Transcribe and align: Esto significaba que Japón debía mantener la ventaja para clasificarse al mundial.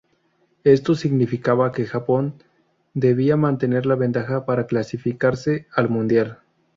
Esto 0.63 0.95
significaba 0.95 1.71
que 1.71 1.85
Japón 1.85 2.33
debía 2.95 3.37
mantener 3.37 3.85
la 3.85 3.93
ventaja 3.93 4.47
para 4.47 4.65
clasificarse 4.65 5.67
al 5.75 5.89
mundial. 5.89 6.39